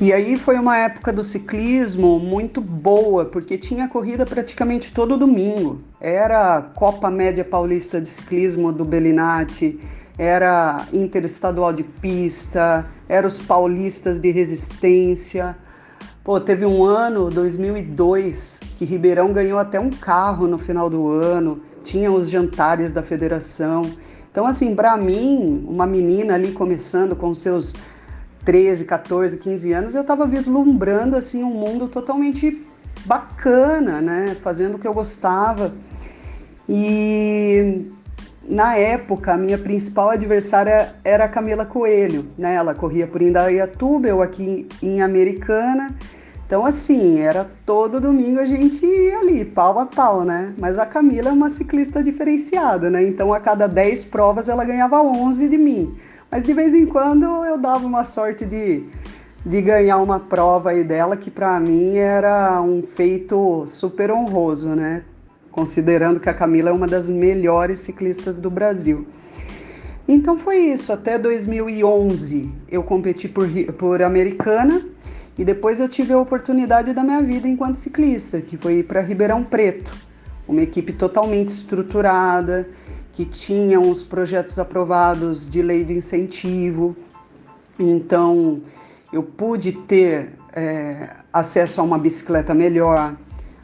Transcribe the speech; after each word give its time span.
E 0.00 0.12
aí 0.12 0.38
foi 0.38 0.56
uma 0.56 0.76
época 0.76 1.12
do 1.12 1.24
ciclismo 1.24 2.20
muito 2.20 2.60
boa, 2.60 3.24
porque 3.24 3.58
tinha 3.58 3.88
corrida 3.88 4.24
praticamente 4.24 4.92
todo 4.92 5.16
domingo. 5.16 5.80
Era 6.00 6.62
Copa 6.62 7.10
Média 7.10 7.44
Paulista 7.44 8.00
de 8.00 8.06
Ciclismo 8.06 8.72
do 8.72 8.84
Belinati, 8.84 9.80
era 10.16 10.86
Interestadual 10.92 11.72
de 11.72 11.82
Pista, 11.82 12.86
era 13.08 13.26
os 13.26 13.40
Paulistas 13.40 14.20
de 14.20 14.30
Resistência. 14.30 15.56
Pô, 16.22 16.38
teve 16.38 16.64
um 16.64 16.84
ano, 16.84 17.28
2002, 17.28 18.60
que 18.78 18.84
Ribeirão 18.84 19.32
ganhou 19.32 19.58
até 19.58 19.80
um 19.80 19.90
carro 19.90 20.46
no 20.46 20.58
final 20.58 20.88
do 20.88 21.08
ano, 21.08 21.60
tinha 21.82 22.12
os 22.12 22.30
jantares 22.30 22.92
da 22.92 23.02
federação. 23.02 23.82
Então, 24.30 24.46
assim, 24.46 24.76
para 24.76 24.96
mim, 24.96 25.64
uma 25.66 25.88
menina 25.88 26.34
ali 26.34 26.52
começando 26.52 27.16
com 27.16 27.34
seus 27.34 27.74
13, 28.48 28.86
14, 28.86 29.36
15 29.36 29.72
anos, 29.74 29.94
eu 29.94 30.00
estava 30.00 30.26
vislumbrando 30.26 31.14
assim 31.16 31.44
um 31.44 31.52
mundo 31.52 31.86
totalmente 31.86 32.64
bacana, 33.04 34.00
né? 34.00 34.38
Fazendo 34.42 34.76
o 34.76 34.78
que 34.78 34.88
eu 34.88 34.94
gostava. 34.94 35.74
E 36.66 37.92
na 38.48 38.74
época, 38.74 39.34
a 39.34 39.36
minha 39.36 39.58
principal 39.58 40.08
adversária 40.08 40.94
era 41.04 41.24
a 41.24 41.28
Camila 41.28 41.66
Coelho, 41.66 42.24
né? 42.38 42.54
Ela 42.54 42.74
corria 42.74 43.06
por 43.06 43.20
Indaiatuba, 43.20 44.08
eu 44.08 44.22
aqui 44.22 44.66
em 44.82 45.02
Americana. 45.02 45.94
Então, 46.46 46.64
assim, 46.64 47.20
era 47.20 47.46
todo 47.66 48.00
domingo 48.00 48.40
a 48.40 48.46
gente 48.46 48.82
ia 48.82 49.18
ali, 49.18 49.44
pau 49.44 49.78
a 49.78 49.84
pau, 49.84 50.24
né? 50.24 50.54
Mas 50.56 50.78
a 50.78 50.86
Camila 50.86 51.28
é 51.28 51.32
uma 51.32 51.50
ciclista 51.50 52.02
diferenciada, 52.02 52.88
né? 52.88 53.06
Então, 53.06 53.34
a 53.34 53.40
cada 53.40 53.66
10 53.66 54.06
provas, 54.06 54.48
ela 54.48 54.64
ganhava 54.64 55.02
11 55.02 55.46
de 55.48 55.58
mim. 55.58 55.98
Mas 56.30 56.44
de 56.44 56.52
vez 56.52 56.74
em 56.74 56.84
quando 56.84 57.24
eu 57.44 57.56
dava 57.56 57.86
uma 57.86 58.04
sorte 58.04 58.44
de, 58.44 58.84
de 59.44 59.62
ganhar 59.62 59.96
uma 59.96 60.20
prova 60.20 60.70
aí 60.70 60.84
dela 60.84 61.16
que 61.16 61.30
para 61.30 61.58
mim 61.58 61.96
era 61.96 62.60
um 62.60 62.82
feito 62.82 63.64
super 63.66 64.10
honroso, 64.10 64.68
né? 64.74 65.04
Considerando 65.50 66.20
que 66.20 66.28
a 66.28 66.34
Camila 66.34 66.68
é 66.68 66.72
uma 66.72 66.86
das 66.86 67.08
melhores 67.08 67.78
ciclistas 67.78 68.38
do 68.40 68.50
Brasil. 68.50 69.06
Então 70.06 70.36
foi 70.36 70.58
isso, 70.58 70.92
até 70.92 71.18
2011 71.18 72.52
eu 72.70 72.82
competi 72.82 73.26
por, 73.26 73.48
por 73.78 74.02
Americana 74.02 74.82
e 75.38 75.44
depois 75.44 75.80
eu 75.80 75.88
tive 75.88 76.12
a 76.12 76.18
oportunidade 76.18 76.92
da 76.92 77.02
minha 77.02 77.22
vida 77.22 77.48
enquanto 77.48 77.76
ciclista, 77.76 78.40
que 78.40 78.56
foi 78.58 78.78
ir 78.78 78.82
para 78.82 79.00
Ribeirão 79.00 79.42
Preto, 79.42 79.92
uma 80.46 80.60
equipe 80.60 80.92
totalmente 80.92 81.48
estruturada, 81.48 82.68
que 83.18 83.24
tinham 83.24 83.90
os 83.90 84.04
projetos 84.04 84.60
aprovados 84.60 85.44
de 85.44 85.60
lei 85.60 85.82
de 85.82 85.92
incentivo. 85.92 86.96
Então, 87.76 88.62
eu 89.12 89.24
pude 89.24 89.72
ter 89.72 90.34
é, 90.52 91.16
acesso 91.32 91.80
a 91.80 91.84
uma 91.84 91.98
bicicleta 91.98 92.54
melhor, 92.54 93.16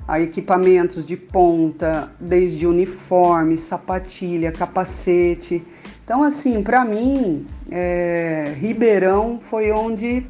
a 0.08 0.19
equipamentos 0.19 1.06
de 1.06 1.16
ponta, 1.16 2.10
desde 2.19 2.66
uniforme, 2.66 3.56
sapatilha, 3.56 4.50
capacete. 4.50 5.64
Então, 6.02 6.25
assim, 6.25 6.60
para 6.60 6.84
mim, 6.84 7.47
é, 7.70 8.56
Ribeirão 8.58 9.38
foi 9.41 9.70
onde 9.70 10.27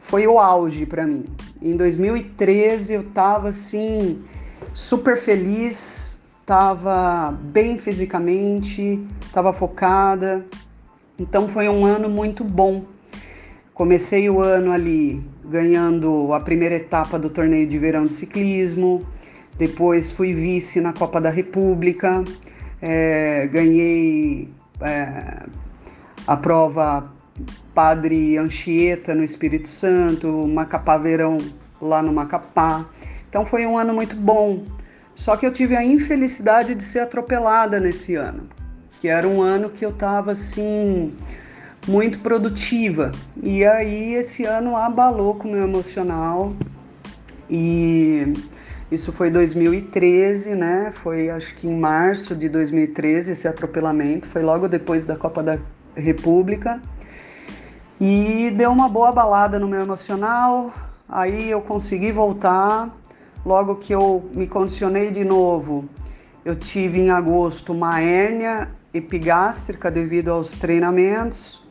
foi 0.00 0.26
o 0.26 0.38
auge 0.38 0.86
para 0.86 1.06
mim. 1.06 1.26
Em 1.60 1.76
2013 1.76 2.94
eu 2.94 3.00
estava 3.02 3.50
assim 3.50 4.24
super 4.72 5.18
feliz, 5.18 6.15
estava 6.46 7.32
bem 7.32 7.76
fisicamente, 7.76 9.04
estava 9.24 9.52
focada. 9.52 10.46
Então 11.18 11.48
foi 11.48 11.68
um 11.68 11.84
ano 11.84 12.08
muito 12.08 12.44
bom. 12.44 12.84
Comecei 13.74 14.30
o 14.30 14.40
ano 14.40 14.70
ali 14.70 15.20
ganhando 15.44 16.32
a 16.32 16.38
primeira 16.38 16.76
etapa 16.76 17.18
do 17.18 17.28
torneio 17.28 17.66
de 17.66 17.76
verão 17.76 18.06
de 18.06 18.12
ciclismo, 18.12 19.04
depois 19.58 20.12
fui 20.12 20.32
vice 20.32 20.80
na 20.80 20.92
Copa 20.92 21.20
da 21.20 21.30
República, 21.30 22.22
é, 22.80 23.48
ganhei 23.48 24.48
é, 24.80 25.42
a 26.28 26.36
prova 26.36 27.12
Padre 27.74 28.38
Anchieta 28.38 29.16
no 29.16 29.24
Espírito 29.24 29.66
Santo, 29.66 30.46
Macapá 30.46 30.96
Verão 30.96 31.38
lá 31.82 32.00
no 32.02 32.12
Macapá. 32.12 32.86
Então 33.28 33.44
foi 33.44 33.66
um 33.66 33.76
ano 33.76 33.92
muito 33.92 34.14
bom. 34.14 34.75
Só 35.16 35.34
que 35.34 35.46
eu 35.46 35.52
tive 35.52 35.74
a 35.74 35.82
infelicidade 35.82 36.74
de 36.74 36.84
ser 36.84 37.00
atropelada 37.00 37.80
nesse 37.80 38.14
ano, 38.14 38.42
que 39.00 39.08
era 39.08 39.26
um 39.26 39.40
ano 39.40 39.70
que 39.70 39.84
eu 39.84 39.90
estava 39.90 40.32
assim 40.32 41.14
muito 41.88 42.20
produtiva. 42.20 43.10
E 43.42 43.64
aí 43.64 44.14
esse 44.14 44.44
ano 44.44 44.76
abalou 44.76 45.34
com 45.34 45.48
o 45.48 45.52
meu 45.52 45.64
emocional. 45.64 46.52
E 47.48 48.34
isso 48.92 49.10
foi 49.10 49.30
2013, 49.30 50.54
né? 50.54 50.92
Foi 50.94 51.30
acho 51.30 51.54
que 51.56 51.66
em 51.66 51.74
março 51.74 52.36
de 52.36 52.48
2013 52.48 53.32
esse 53.32 53.48
atropelamento, 53.48 54.26
foi 54.26 54.42
logo 54.42 54.68
depois 54.68 55.06
da 55.06 55.16
Copa 55.16 55.42
da 55.42 55.58
República. 55.94 56.80
E 57.98 58.52
deu 58.54 58.70
uma 58.70 58.88
boa 58.88 59.10
balada 59.10 59.58
no 59.58 59.66
meu 59.66 59.80
emocional. 59.80 60.70
Aí 61.08 61.50
eu 61.50 61.62
consegui 61.62 62.12
voltar 62.12 62.94
Logo 63.46 63.76
que 63.76 63.94
eu 63.94 64.28
me 64.32 64.48
condicionei 64.48 65.08
de 65.12 65.22
novo, 65.22 65.88
eu 66.44 66.56
tive 66.56 66.98
em 66.98 67.10
agosto 67.10 67.72
uma 67.72 68.00
hérnia 68.00 68.68
epigástrica 68.92 69.88
devido 69.88 70.30
aos 70.30 70.54
treinamentos 70.54 71.62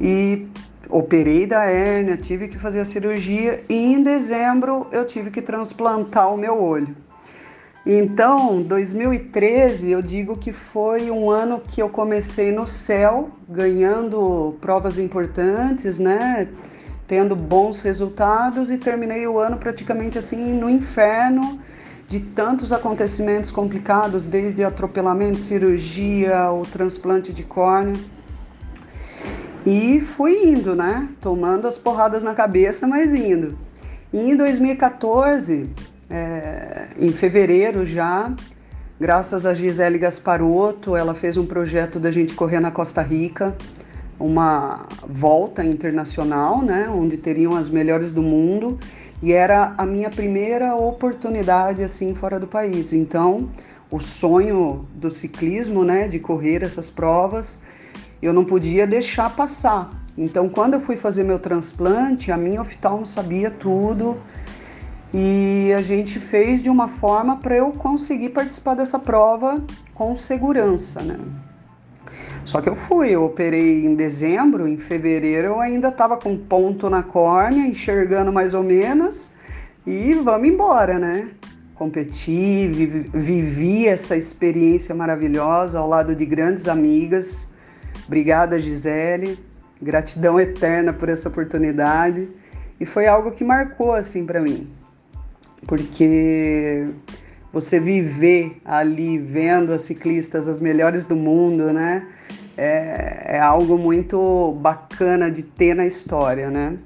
e 0.00 0.48
operei 0.88 1.46
da 1.46 1.66
hérnia, 1.66 2.16
tive 2.16 2.48
que 2.48 2.58
fazer 2.58 2.80
a 2.80 2.86
cirurgia 2.86 3.62
e 3.68 3.74
em 3.74 4.02
dezembro 4.02 4.86
eu 4.90 5.06
tive 5.06 5.30
que 5.30 5.42
transplantar 5.42 6.32
o 6.32 6.38
meu 6.38 6.58
olho. 6.58 6.96
Então, 7.84 8.62
2013, 8.62 9.90
eu 9.90 10.00
digo 10.00 10.38
que 10.38 10.52
foi 10.52 11.10
um 11.10 11.30
ano 11.30 11.60
que 11.60 11.82
eu 11.82 11.90
comecei 11.90 12.50
no 12.50 12.66
céu, 12.66 13.28
ganhando 13.46 14.56
provas 14.58 14.98
importantes, 14.98 15.98
né? 15.98 16.48
Tendo 17.08 17.34
bons 17.34 17.80
resultados 17.80 18.70
e 18.70 18.76
terminei 18.76 19.26
o 19.26 19.38
ano 19.38 19.56
praticamente 19.56 20.18
assim 20.18 20.52
no 20.52 20.68
inferno 20.68 21.58
de 22.06 22.20
tantos 22.20 22.72
acontecimentos 22.72 23.50
complicados, 23.50 24.26
desde 24.26 24.62
atropelamento, 24.62 25.38
cirurgia, 25.38 26.50
o 26.52 26.62
transplante 26.62 27.32
de 27.32 27.42
córnea. 27.42 27.94
E 29.66 30.00
fui 30.00 30.50
indo, 30.50 30.74
né? 30.74 31.08
Tomando 31.20 31.66
as 31.66 31.76
porradas 31.76 32.22
na 32.22 32.34
cabeça, 32.34 32.86
mas 32.86 33.12
indo. 33.12 33.58
E 34.12 34.30
em 34.30 34.36
2014, 34.36 35.68
é, 36.08 36.88
em 36.98 37.12
fevereiro 37.12 37.84
já, 37.84 38.32
graças 38.98 39.44
a 39.44 39.52
Gisele 39.52 39.98
Gasparotto, 39.98 40.96
ela 40.96 41.14
fez 41.14 41.36
um 41.36 41.44
projeto 41.44 41.98
da 41.98 42.10
gente 42.10 42.34
correr 42.34 42.60
na 42.60 42.70
Costa 42.70 43.02
Rica 43.02 43.54
uma 44.18 44.86
volta 45.08 45.64
internacional, 45.64 46.62
né, 46.62 46.88
onde 46.88 47.16
teriam 47.16 47.54
as 47.54 47.68
melhores 47.68 48.12
do 48.12 48.22
mundo, 48.22 48.78
e 49.22 49.32
era 49.32 49.74
a 49.76 49.86
minha 49.86 50.10
primeira 50.10 50.74
oportunidade 50.74 51.82
assim 51.82 52.14
fora 52.14 52.38
do 52.38 52.46
país. 52.46 52.92
Então, 52.92 53.48
o 53.90 54.00
sonho 54.00 54.86
do 54.94 55.10
ciclismo, 55.10 55.84
né, 55.84 56.08
de 56.08 56.18
correr 56.18 56.62
essas 56.62 56.90
provas, 56.90 57.60
eu 58.20 58.32
não 58.32 58.44
podia 58.44 58.86
deixar 58.86 59.34
passar. 59.34 59.90
Então, 60.16 60.48
quando 60.48 60.74
eu 60.74 60.80
fui 60.80 60.96
fazer 60.96 61.22
meu 61.22 61.38
transplante, 61.38 62.32
a 62.32 62.36
minha 62.36 62.60
oftalmo 62.60 63.06
sabia 63.06 63.50
tudo 63.50 64.16
e 65.14 65.72
a 65.72 65.80
gente 65.80 66.18
fez 66.18 66.62
de 66.62 66.68
uma 66.68 66.88
forma 66.88 67.36
para 67.36 67.56
eu 67.56 67.70
conseguir 67.70 68.30
participar 68.30 68.74
dessa 68.74 68.98
prova 68.98 69.62
com 69.94 70.16
segurança, 70.16 71.00
né? 71.00 71.18
Só 72.44 72.60
que 72.60 72.68
eu 72.68 72.74
fui, 72.74 73.10
eu 73.10 73.24
operei 73.24 73.84
em 73.84 73.94
dezembro, 73.94 74.66
em 74.66 74.76
fevereiro 74.76 75.48
eu 75.48 75.60
ainda 75.60 75.88
estava 75.88 76.16
com 76.16 76.36
ponto 76.36 76.88
na 76.88 77.02
córnea, 77.02 77.66
enxergando 77.66 78.32
mais 78.32 78.54
ou 78.54 78.62
menos, 78.62 79.30
e 79.86 80.14
vamos 80.14 80.48
embora, 80.48 80.98
né? 80.98 81.28
Competi, 81.74 82.66
vivi 83.14 83.86
essa 83.86 84.16
experiência 84.16 84.94
maravilhosa 84.94 85.78
ao 85.78 85.88
lado 85.88 86.14
de 86.14 86.26
grandes 86.26 86.66
amigas. 86.66 87.52
Obrigada, 88.06 88.58
Gisele. 88.58 89.38
Gratidão 89.80 90.40
eterna 90.40 90.92
por 90.92 91.08
essa 91.08 91.28
oportunidade. 91.28 92.28
E 92.80 92.84
foi 92.84 93.06
algo 93.06 93.30
que 93.30 93.44
marcou 93.44 93.94
assim 93.94 94.26
para 94.26 94.40
mim. 94.40 94.68
Porque 95.66 96.88
você 97.52 97.80
viver 97.80 98.60
ali 98.64 99.18
vendo 99.18 99.72
as 99.72 99.82
ciclistas 99.82 100.48
as 100.48 100.60
melhores 100.60 101.04
do 101.04 101.16
mundo, 101.16 101.72
né? 101.72 102.06
é, 102.58 103.36
é 103.36 103.40
algo 103.40 103.78
muito 103.78 104.58
bacana 104.60 105.30
de 105.30 105.44
ter 105.44 105.74
na 105.74 105.86
história, 105.86 106.50
né? 106.50 106.76